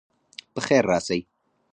[0.53, 1.21] په خیر راسئ.